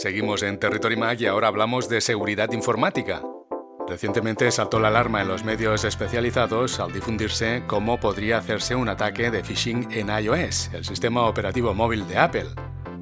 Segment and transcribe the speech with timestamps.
[0.00, 3.20] Seguimos en Territory Mac y ahora hablamos de seguridad informática.
[3.86, 9.30] Recientemente saltó la alarma en los medios especializados al difundirse cómo podría hacerse un ataque
[9.30, 12.46] de phishing en iOS, el sistema operativo móvil de Apple.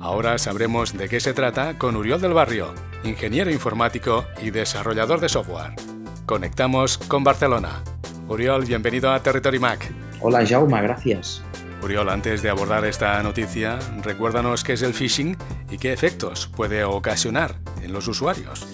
[0.00, 5.29] Ahora sabremos de qué se trata con Uriol del Barrio, ingeniero informático y desarrollador de
[5.29, 5.75] software.
[6.26, 7.80] Conectamos con Barcelona.
[8.26, 9.89] Uriol, bienvenido a Territory Mac.
[10.21, 11.44] Hola Jauma, gracias.
[11.80, 15.36] Uriol, antes de abordar esta noticia, recuérdanos qué es el phishing
[15.71, 18.67] y qué efectos puede ocasionar en los usuarios.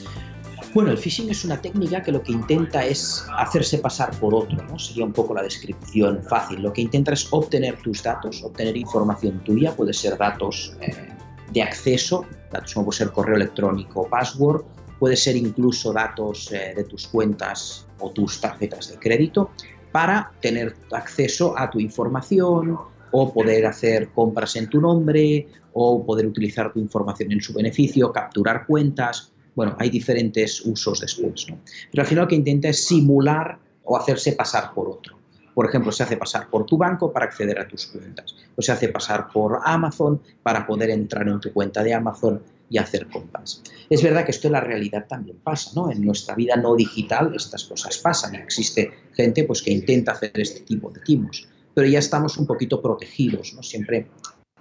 [0.75, 4.61] Bueno, el phishing es una técnica que lo que intenta es hacerse pasar por otro,
[4.65, 4.77] ¿no?
[4.77, 6.63] Sería un poco la descripción fácil.
[6.63, 11.11] Lo que intenta es obtener tus datos, obtener información tuya, puede ser datos eh,
[11.53, 14.65] de acceso, datos como puede ser correo electrónico password,
[14.99, 19.53] puede ser incluso datos eh, de tus cuentas o tus tarjetas de crédito,
[19.93, 22.79] para tener acceso a tu información,
[23.17, 28.11] o poder hacer compras en tu nombre o poder utilizar tu información en su beneficio,
[28.11, 29.31] capturar cuentas.
[29.55, 31.47] Bueno, hay diferentes usos después.
[31.49, 31.61] ¿no?
[31.93, 35.17] Pero al final lo que intenta es simular o hacerse pasar por otro.
[35.55, 38.35] Por ejemplo, se hace pasar por tu banco para acceder a tus cuentas.
[38.57, 42.79] O se hace pasar por Amazon para poder entrar en tu cuenta de Amazon y
[42.79, 43.63] hacer compras.
[43.89, 45.89] Es verdad que esto en la realidad también pasa, ¿no?
[45.89, 50.33] En nuestra vida no digital estas cosas pasan y existe gente pues, que intenta hacer
[50.35, 53.63] este tipo de timos pero ya estamos un poquito protegidos, ¿no?
[53.63, 54.07] Siempre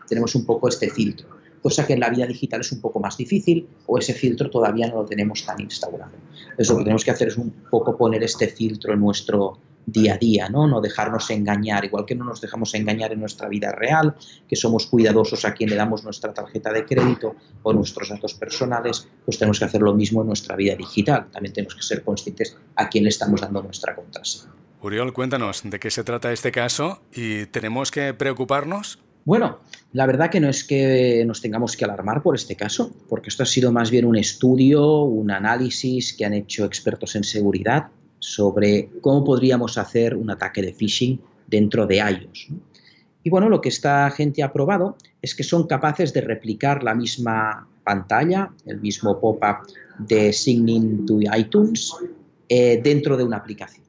[0.08, 1.28] tenemos un poco este filtro,
[1.61, 4.88] cosa que en la vida digital es un poco más difícil o ese filtro todavía
[4.88, 6.11] no lo tenemos tan instaurado.
[6.44, 10.14] Entonces lo que tenemos que hacer es un poco poner este filtro en nuestro día
[10.14, 10.67] a día, ¿no?
[10.67, 14.16] No dejarnos engañar, igual que no nos dejamos engañar en nuestra vida real,
[14.47, 19.08] que somos cuidadosos a quien le damos nuestra tarjeta de crédito o nuestros datos personales,
[19.25, 21.28] pues tenemos que hacer lo mismo en nuestra vida digital.
[21.31, 24.62] También tenemos que ser conscientes a quién le estamos dando nuestra contraseña.
[24.83, 28.99] Uriol, cuéntanos de qué se trata este caso y tenemos que preocuparnos.
[29.23, 29.59] Bueno,
[29.93, 33.43] la verdad que no es que nos tengamos que alarmar por este caso, porque esto
[33.43, 37.88] ha sido más bien un estudio, un análisis que han hecho expertos en seguridad
[38.19, 42.49] sobre cómo podríamos hacer un ataque de phishing dentro de iOS.
[43.23, 46.93] Y bueno, lo que esta gente ha probado es que son capaces de replicar la
[46.93, 49.66] misma pantalla, el mismo pop-up
[49.99, 51.95] de Signing to iTunes
[52.49, 53.83] eh, dentro de una aplicación.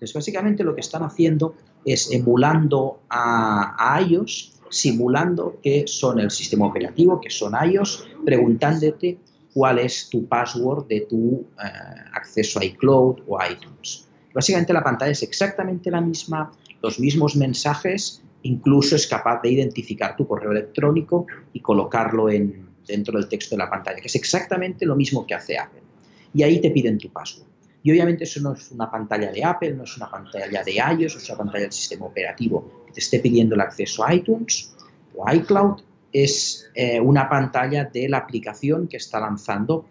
[0.00, 6.66] Entonces, básicamente lo que están haciendo es emulando a, iOS, simulando que son el sistema
[6.66, 9.18] operativo, que son iOS, preguntándote
[9.52, 11.68] cuál es tu password de tu eh,
[12.14, 14.08] acceso a iCloud o iTunes.
[14.32, 16.50] Básicamente la pantalla es exactamente la misma,
[16.80, 23.18] los mismos mensajes, incluso es capaz de identificar tu correo electrónico y colocarlo en, dentro
[23.18, 25.82] del texto de la pantalla, que es exactamente lo mismo que hace Apple.
[26.32, 27.50] Y ahí te piden tu password.
[27.82, 31.16] Y obviamente eso no es una pantalla de Apple, no es una pantalla de iOS,
[31.16, 34.74] es una pantalla del sistema operativo que te esté pidiendo el acceso a iTunes
[35.16, 35.80] o iCloud,
[36.12, 39.86] es eh, una pantalla de la aplicación que está lanzando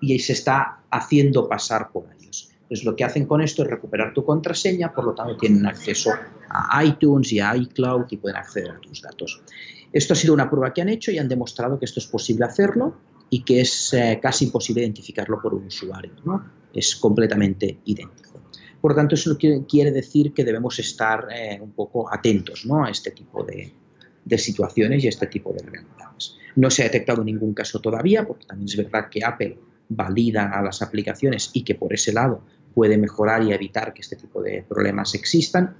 [0.00, 2.50] y se está haciendo pasar por ellos.
[2.62, 6.10] Entonces lo que hacen con esto es recuperar tu contraseña, por lo tanto tienen acceso
[6.48, 9.42] a iTunes y a iCloud y pueden acceder a tus datos.
[9.92, 12.44] Esto ha sido una prueba que han hecho y han demostrado que esto es posible
[12.44, 12.96] hacerlo
[13.30, 16.12] y que es eh, casi imposible identificarlo por un usuario.
[16.24, 16.61] ¿no?
[16.72, 18.40] Es completamente idéntico.
[18.80, 22.84] Por lo tanto, eso quiere decir que debemos estar eh, un poco atentos ¿no?
[22.84, 23.72] a este tipo de,
[24.24, 26.36] de, situaciones y a este tipo de realidades.
[26.56, 29.56] No se ha detectado ningún caso todavía, porque también es verdad que Apple
[29.88, 32.42] valida a las aplicaciones y que por ese lado
[32.74, 35.76] puede mejorar y evitar que este tipo de problemas existan,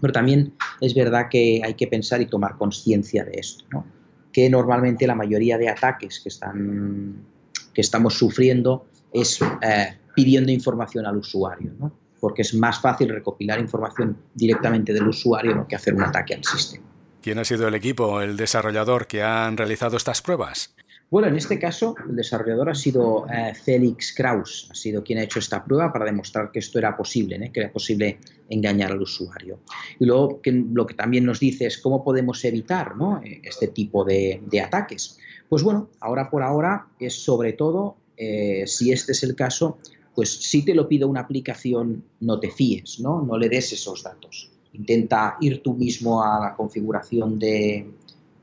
[0.00, 3.86] pero también es verdad que hay que pensar y tomar conciencia de esto, ¿no?
[4.32, 7.24] que normalmente la mayoría de ataques que, están,
[7.72, 11.92] que estamos sufriendo es eh, pidiendo información al usuario, ¿no?
[12.24, 16.82] porque es más fácil recopilar información directamente del usuario que hacer un ataque al sistema.
[17.20, 20.74] ¿Quién ha sido el equipo, el desarrollador que han realizado estas pruebas?
[21.10, 25.22] Bueno, en este caso el desarrollador ha sido eh, Felix Kraus, ha sido quien ha
[25.22, 27.50] hecho esta prueba para demostrar que esto era posible, ¿eh?
[27.52, 29.60] que era posible engañar al usuario.
[30.00, 32.94] Y luego que, lo que también nos dice es cómo podemos evitar
[33.42, 35.18] este tipo de, de, ataques.
[35.48, 39.78] Pues bueno, ahora por ahora es sobre todo, eh, si este es el caso,
[40.14, 43.22] pues si te lo pide una aplicación, no te fíes, ¿no?
[43.22, 44.50] No le des esos datos.
[44.72, 47.86] Intenta ir tú mismo a la configuración de,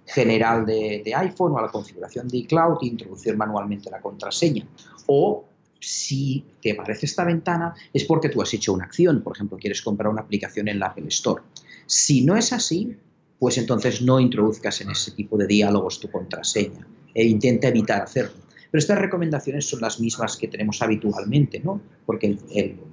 [0.05, 4.67] general de, iPhone o a la configuración de iCloud e introducir manualmente la contraseña.
[5.07, 5.45] O
[5.79, 9.81] si te aparece esta ventana es porque tú has hecho una acción, por ejemplo, quieres
[9.81, 11.43] comprar una aplicación en la Apple Store.
[11.85, 12.95] Si no es así,
[13.39, 18.40] pues entonces no introduzcas en ese tipo de diálogos tu contraseña e intenta evitar hacerlo.
[18.71, 21.81] Pero estas recomendaciones son las mismas que tenemos habitualmente, ¿no?
[22.05, 22.37] Porque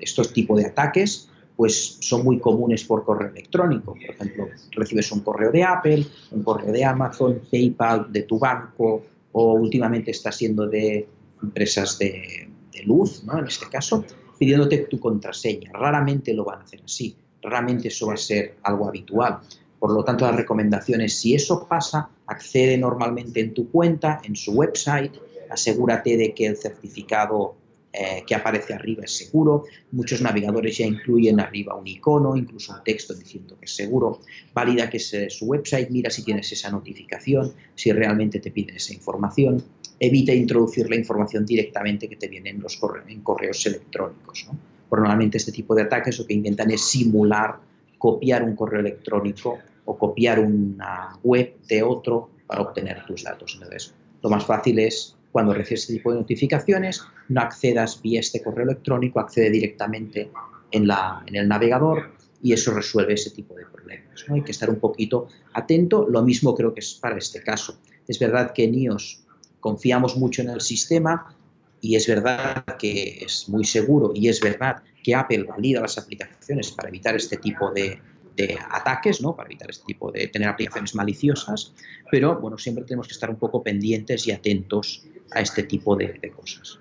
[0.00, 3.94] estos tipos de ataques pues son muy comunes por correo electrónico.
[3.94, 9.04] Por ejemplo, recibes un correo de Apple, un correo de Amazon, PayPal, de tu banco
[9.32, 11.08] o últimamente está siendo de
[11.42, 12.48] empresas de,
[12.84, 13.40] luz, ¿no?
[13.40, 14.04] en este caso,
[14.38, 15.72] pidiéndote tu contraseña.
[15.72, 19.40] Raramente lo van a hacer así, raramente eso va a ser algo habitual.
[19.80, 24.52] Por lo tanto, las recomendaciones, si eso pasa, accede normalmente en tu cuenta, en su
[24.52, 25.12] website,
[25.50, 27.56] asegúrate de que el certificado
[27.92, 29.64] eh, que aparece arriba es seguro.
[29.92, 34.20] Muchos navegadores ya incluyen arriba un icono, incluso un texto diciendo que es seguro.
[34.54, 38.92] Valida que es su website, mira si tienes esa notificación, si realmente te piden esa
[38.92, 39.62] información.
[39.98, 42.78] Evita introducir la información directamente que te viene en, los
[43.08, 44.46] en correos electrónicos.
[44.46, 44.58] ¿no?
[44.90, 47.58] normalmente este tipo de ataques lo que intentan es simular
[47.98, 53.54] copiar un correo electrónico o copiar una web de otro para obtener tus datos.
[53.54, 58.42] Entonces, lo más fácil es cuando recibes este tipo de notificaciones, no accedas vía este
[58.42, 60.30] correo electrónico, accede directamente
[60.70, 64.24] en, la, en el navegador y eso resuelve ese tipo de problemas.
[64.28, 66.06] Hay que estar un poquito atento.
[66.08, 67.78] Lo mismo creo que es para este caso.
[68.06, 69.24] Es verdad que en iOS
[69.60, 71.34] confiamos mucho en el sistema
[71.80, 76.72] y es verdad que es muy seguro y es verdad que Apple valida las aplicaciones
[76.72, 78.00] para evitar este tipo de,
[78.38, 79.34] de ataques, ¿no?
[79.34, 81.74] para evitar este tipo de tener aplicaciones maliciosas,
[82.10, 86.14] pero bueno, siempre tenemos que estar un poco pendientes y atentos a este tipo de,
[86.14, 86.78] de cosas.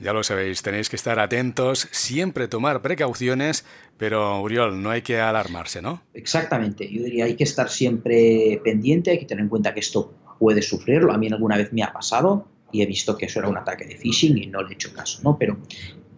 [0.00, 3.66] Ya lo sabéis, tenéis que estar atentos, siempre tomar precauciones,
[3.98, 6.02] pero Uriol, no hay que alarmarse, ¿no?
[6.14, 10.14] Exactamente, yo diría hay que estar siempre pendiente, hay que tener en cuenta que esto
[10.38, 13.48] puede sufrirlo, a mí alguna vez me ha pasado y he visto que eso era
[13.48, 15.36] un ataque de phishing y no le he hecho caso, ¿no?
[15.36, 15.58] Pero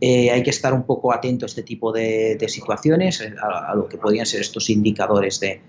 [0.05, 3.87] eh, hay que estar un poco atento a este tipo de, situaciones, eh, a, lo
[3.87, 5.61] que podrían ser estos indicadores de,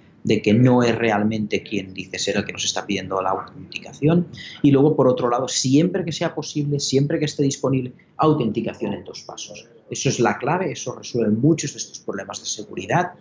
[0.41, 4.29] que no es realmente quien dice ser el que nos está pidiendo la autenticación.
[4.63, 9.03] Y luego, por otro lado, siempre que sea posible, siempre que esté disponible, autenticación en
[9.03, 9.69] dos pasos.
[9.91, 13.11] Eso es la clave, eso resuelve muchos de estos problemas de seguridad.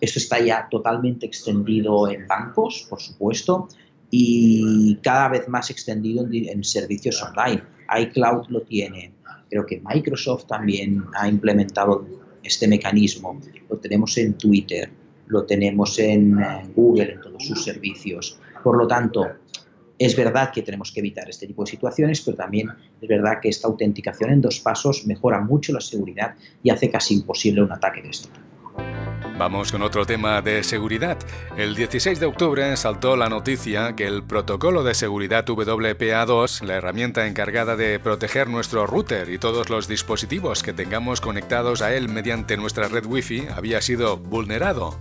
[0.00, 3.68] Esto está ya totalmente extendido en bancos, por supuesto,
[4.10, 7.62] y cada vez más extendido en, en servicios online.
[8.00, 9.12] iCloud lo tiene,
[9.48, 12.06] Creo que Microsoft también ha implementado
[12.42, 13.40] este mecanismo.
[13.68, 14.90] Lo tenemos en Twitter,
[15.28, 16.38] lo tenemos en
[16.74, 18.38] Google, en todos sus servicios.
[18.62, 19.26] Por lo tanto,
[19.98, 22.68] es verdad que tenemos que evitar este tipo de situaciones, pero también
[23.00, 27.14] es verdad que esta autenticación en dos pasos mejora mucho la seguridad y hace casi
[27.14, 28.45] imposible un ataque de este tipo.
[29.38, 31.18] Vamos con otro tema de seguridad.
[31.58, 37.26] El 16 de octubre saltó la noticia que el protocolo de seguridad WPA2, la herramienta
[37.26, 42.56] encargada de proteger nuestro router y todos los dispositivos que tengamos conectados a él mediante
[42.56, 44.98] nuestra red Wi-Fi, había sido vulnerado.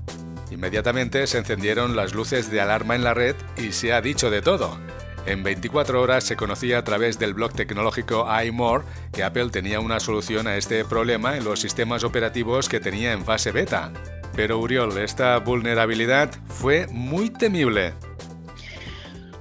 [0.51, 4.41] Inmediatamente se encendieron las luces de alarma en la red y se ha dicho de
[4.41, 4.77] todo.
[5.25, 8.83] En 24 horas se conocía a través del blog tecnológico iMore
[9.13, 13.23] que Apple tenía una solución a este problema en los sistemas operativos que tenía en
[13.23, 13.91] fase beta.
[14.35, 17.93] Pero Uriol, esta vulnerabilidad fue muy temible.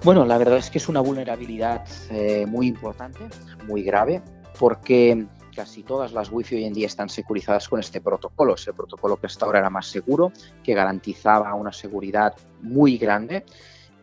[0.05, 3.21] Bueno, la verdad es que es una vulnerabilidad eh, muy importante,
[3.67, 4.23] muy grave,
[4.59, 5.27] porque
[5.57, 8.55] casi todas las Wi-Fi hoy en día están securizadas con este protocolo.
[8.55, 10.33] Es el protocolo que hasta ahora era más seguro,
[10.63, 13.45] que garantizaba una seguridad muy grande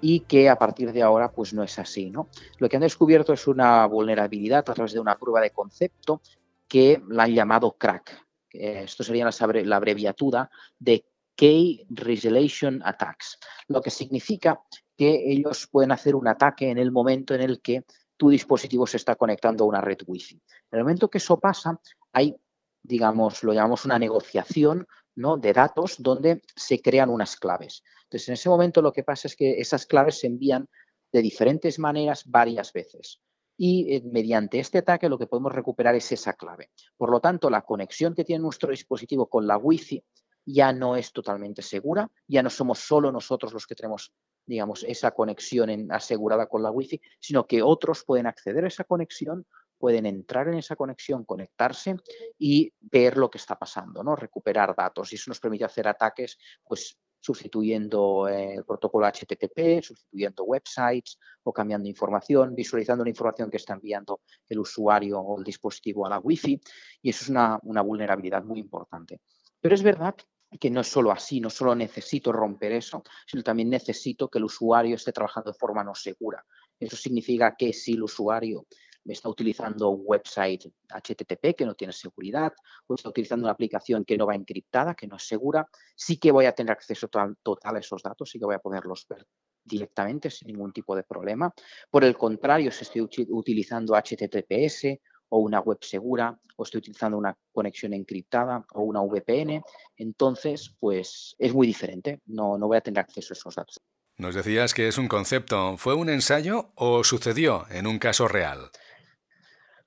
[0.01, 2.09] y que a partir de ahora pues no es así.
[2.09, 2.27] ¿no?
[2.57, 6.21] Lo que han descubierto es una vulnerabilidad a través de una prueba de concepto
[6.67, 8.25] que la han llamado crack.
[8.53, 11.05] Esto sería la abreviatura de
[11.35, 14.61] Key Resolution Attacks, lo que significa
[14.97, 17.83] que ellos pueden hacer un ataque en el momento en el que
[18.17, 20.35] tu dispositivo se está conectando a una red Wi-Fi.
[20.71, 21.79] En el momento que eso pasa,
[22.11, 22.35] hay,
[22.83, 25.37] digamos, lo llamamos una negociación ¿no?
[25.37, 27.83] de datos donde se crean unas claves.
[28.03, 30.67] Entonces, en ese momento lo que pasa es que esas claves se envían
[31.11, 33.21] de diferentes maneras varias veces
[33.63, 36.71] y eh, mediante este ataque lo que podemos recuperar es esa clave.
[36.97, 40.03] Por lo tanto, la conexión que tiene nuestro dispositivo con la Wi-Fi
[40.47, 44.11] ya no es totalmente segura, ya no somos solo nosotros los que tenemos,
[44.47, 49.45] digamos, esa conexión asegurada con la Wi-Fi, sino que otros pueden acceder a esa conexión,
[49.77, 51.97] pueden entrar en esa conexión, conectarse
[52.39, 54.15] y ver lo que está pasando, ¿no?
[54.15, 55.13] Recuperar datos.
[55.13, 61.53] Y eso nos permite hacer ataques, pues, sustituyendo eh, el protocolo HTTP, sustituyendo websites o
[61.53, 66.19] cambiando información, visualizando la información que está enviando el usuario o el dispositivo a la
[66.19, 66.59] Wi-Fi.
[67.03, 69.21] Y eso es una, una vulnerabilidad muy importante.
[69.61, 70.15] Pero es verdad
[70.59, 74.45] que no es solo así, no solo necesito romper eso, sino también necesito que el
[74.45, 76.43] usuario esté trabajando de forma no segura.
[76.79, 78.65] Eso significa que si el usuario
[79.05, 82.53] está utilizando un website HTTP que no tiene seguridad
[82.87, 86.31] o está utilizando una aplicación que no va encriptada, que no es segura, sí que
[86.31, 89.25] voy a tener acceso total, a esos datos, sí que voy a poderlos ver
[89.63, 91.53] directamente sin ningún tipo de problema.
[91.89, 97.35] Por el contrario, si estoy utilizando HTTPS o una web segura o estoy utilizando una
[97.51, 99.61] conexión encriptada o una VPN,
[99.97, 103.77] entonces pues es muy diferente, no, no voy a tener acceso a esos datos.
[104.17, 105.77] Nos decías que es un concepto.
[105.77, 108.69] ¿Fue un ensayo o sucedió en un caso real?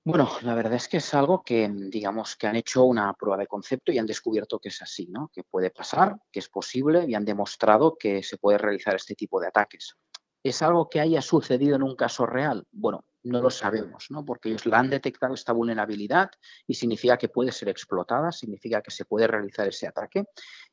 [0.06, 3.46] Bueno, la verdad es que es algo que, digamos, que han hecho una prueba de
[3.46, 5.30] concepto y han descubierto que es así, ¿no?
[5.32, 9.40] Que puede pasar, que es posible y han demostrado que se puede realizar este tipo
[9.40, 9.96] de ataques.
[10.42, 12.66] ¿Es algo que haya sucedido en un caso real?
[12.70, 14.26] Bueno, no lo sabemos, ¿no?
[14.26, 16.30] Porque ellos la han detectado esta vulnerabilidad
[16.66, 20.26] y significa que puede ser explotada, significa que se puede realizar ese ataque.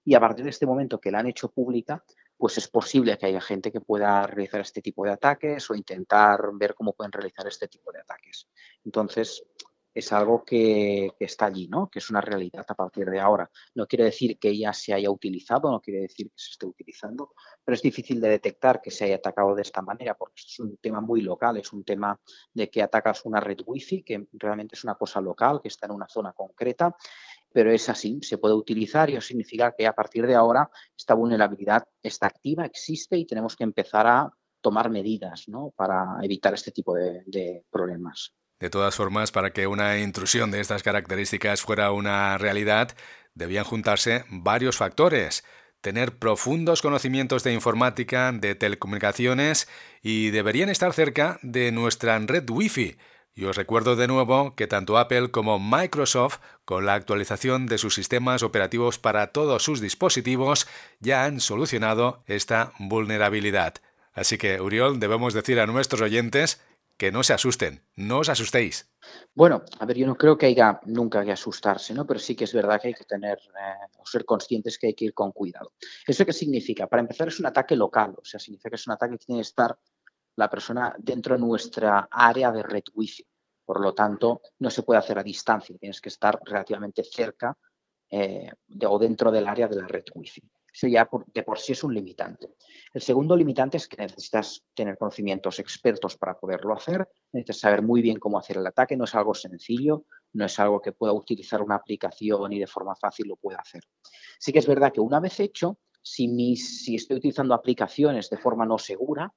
[0.04, 2.04] Y a partir de este momento que la han hecho pública,
[2.42, 6.40] pues es posible que haya gente que pueda realizar este tipo de ataques o intentar
[6.54, 8.48] ver cómo pueden realizar este tipo de ataques.
[8.84, 9.44] Entonces,
[9.94, 11.88] es algo que, está allí, ¿no?
[11.88, 13.48] que es una realidad a partir de ahora.
[13.76, 17.36] No quiere decir que ya se haya utilizado, no quiere decir que se esté utilizando,
[17.64, 20.78] pero es difícil de detectar que se haya atacado de esta manera, porque es un
[20.78, 22.20] tema muy local, es un tema
[22.56, 25.92] de que atacas una red wifi, que realmente es una cosa local, que está en
[25.92, 26.96] una zona concreta,
[27.54, 31.14] pero es así, se puede utilizar y eso significa que a partir de ahora esta
[31.14, 34.32] vulnerabilidad está activa, existe y tenemos que empezar a
[34.62, 35.74] tomar medidas ¿no?
[35.76, 38.34] para evitar este tipo de problemas.
[38.62, 42.96] De todas formas, para que una intrusión de estas características fuera una realidad,
[43.34, 45.44] debían juntarse varios factores.
[45.82, 49.68] Tener profundos conocimientos de informática, de telecomunicaciones
[50.04, 52.98] y deberían estar cerca de nuestra red Wi-Fi.
[53.34, 57.96] Y os recuerdo de nuevo que tanto Apple como Microsoft, con la actualización de sus
[57.96, 60.68] sistemas operativos para todos sus dispositivos,
[61.00, 63.76] ya han solucionado esta vulnerabilidad.
[64.14, 66.62] Así que, Uriol, debemos decir a nuestros oyentes
[67.02, 68.88] que no se asusten, no os asustéis.
[69.34, 72.06] Bueno, a ver, yo no creo que haya nunca que asustarse, ¿no?
[72.06, 74.94] Pero sí que es verdad que hay que tener eh, o ser conscientes que hay
[74.94, 75.74] que ir con cuidado.
[76.06, 76.86] ¿Eso qué significa?
[76.86, 79.42] Para empezar, es un ataque local, o sea, significa que es un ataque que tiene
[79.42, 79.76] que estar
[80.36, 83.26] la persona dentro de nuestra área de red wifi.
[83.66, 87.58] Por lo tanto, no se puede hacer a distancia, tienes que estar relativamente cerca
[88.10, 88.52] eh,
[88.88, 90.42] o dentro del área de la red wifi.
[90.74, 92.56] Eso ya de por sí es un limitante.
[92.94, 98.02] El segundo limitante es que necesitas tener conocimientos expertos para poderlo hacer, necesitas saber muy
[98.02, 101.62] bien cómo hacer el ataque, no es algo sencillo, no es algo que pueda utilizar
[101.62, 103.84] una aplicación y de forma fácil lo pueda hacer.
[104.40, 106.54] Sí que es verdad que una vez hecho, si
[106.96, 109.34] estoy utilizando aplicaciones de forma no segura,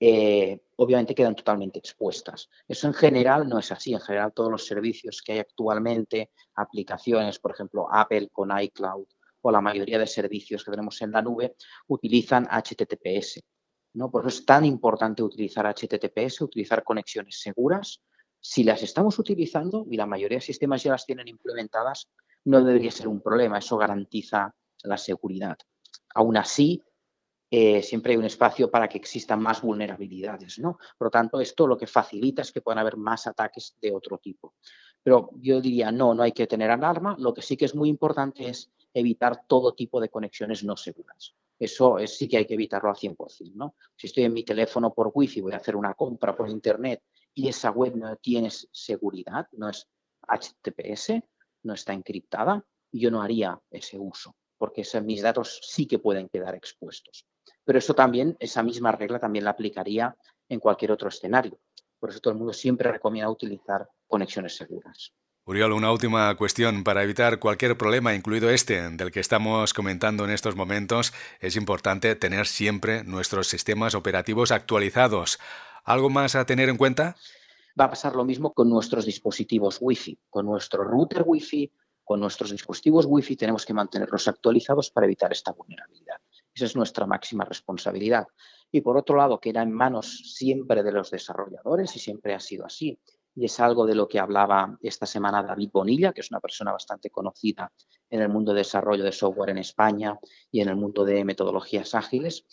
[0.00, 2.48] eh, obviamente quedan totalmente expuestas.
[2.66, 3.92] Eso en general no es así.
[3.92, 9.06] En general todos los servicios que hay actualmente, aplicaciones, por ejemplo, Apple con iCloud,
[9.40, 11.56] o la mayoría de servicios que tenemos en la nube
[11.88, 13.40] utilizan HTTPS.
[13.94, 14.10] ¿no?
[14.10, 18.00] Por eso es tan importante utilizar HTTPS, utilizar conexiones seguras.
[18.40, 22.08] Si las estamos utilizando y la mayoría de sistemas ya las tienen implementadas,
[22.44, 23.58] no debería ser un problema.
[23.58, 25.58] Eso garantiza la seguridad.
[26.14, 26.82] Aún así,
[27.50, 30.58] eh, siempre hay un espacio para que existan más vulnerabilidades.
[30.58, 30.78] ¿no?
[30.98, 34.18] Por lo tanto, esto lo que facilita es que puedan haber más ataques de otro
[34.18, 34.54] tipo.
[35.02, 37.16] Pero yo diría, no, no hay que tener alarma.
[37.18, 41.34] Lo que sí que es muy importante es evitar todo tipo de conexiones no seguras.
[41.58, 43.54] Eso es, sí que hay que evitarlo al 100%.
[43.54, 43.74] ¿no?
[43.96, 47.02] Si estoy en mi teléfono por Wi-Fi, voy a hacer una compra por Internet
[47.34, 49.88] y esa web no tiene seguridad, no es
[50.26, 51.22] HTTPS,
[51.62, 56.54] no está encriptada, yo no haría ese uso, porque mis datos sí que pueden quedar
[56.54, 57.26] expuestos.
[57.68, 60.16] Pero eso también, esa misma regla también la aplicaría
[60.48, 61.60] en cualquier otro escenario.
[61.98, 65.12] Por eso todo el mundo siempre recomienda utilizar conexiones seguras.
[65.44, 66.82] Uriol, una última cuestión.
[66.82, 72.16] Para evitar cualquier problema, incluido este del que estamos comentando en estos momentos, es importante
[72.16, 75.38] tener siempre nuestros sistemas operativos actualizados.
[75.84, 77.16] ¿Algo más a tener en cuenta?
[77.78, 80.18] Va a pasar lo mismo con nuestros dispositivos Wi-Fi.
[80.30, 81.70] Con nuestro router Wi-Fi,
[82.02, 86.16] con nuestros dispositivos Wi-Fi tenemos que mantenerlos actualizados para evitar esta vulnerabilidad.
[86.58, 88.26] Esa es nuestra máxima responsabilidad.
[88.72, 92.66] Y por otro lado, queda en manos siempre de los desarrolladores y siempre ha sido
[92.66, 92.98] así
[93.36, 96.72] y es algo de lo que hablaba esta semana David Bonilla, que es una persona
[96.72, 97.72] bastante conocida
[98.10, 100.18] en el mundo de desarrollo de software en España
[100.50, 102.44] y en el mundo de metodologías ágiles,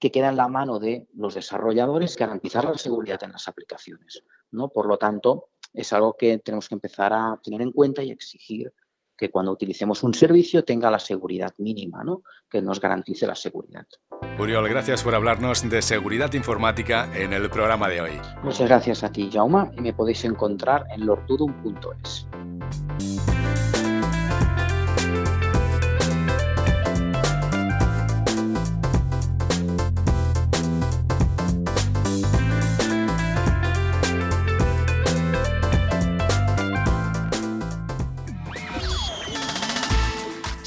[0.00, 4.24] que queda en la mano de los desarrolladores garantizar la seguridad en las aplicaciones.
[4.50, 4.70] ¿no?
[4.70, 8.74] Por lo tanto, es algo que tenemos que empezar a tener en cuenta y exigir
[9.22, 12.22] que cuando utilicemos un servicio tenga la seguridad mínima, ¿no?
[12.50, 13.86] que nos garantice la seguridad.
[14.36, 18.20] Uriol, gracias por hablarnos de seguridad informática en el programa de hoy.
[18.42, 22.26] Muchas gracias a ti, Jauma, y me podéis encontrar en lortudum.es.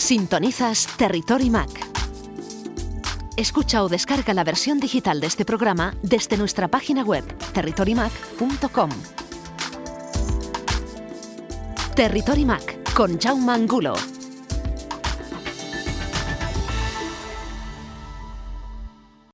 [0.06, 1.72] Sintonizas Territory Mac.
[3.38, 8.90] Escucha o descarga la versión digital de este programa desde nuestra página web territorymac.com.
[11.96, 13.96] Territory Mac con Jaume Angulo.